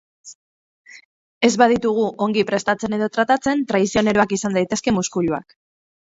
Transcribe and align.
Ez 1.49 1.51
baditugu 1.61 2.05
ongi 2.25 2.43
prestatzen 2.51 2.95
edo 2.97 3.09
tratatzen 3.17 3.61
traizioneroak 3.73 4.33
izan 4.39 4.57
daitezke 4.59 4.95
muskuiluak. 4.97 5.55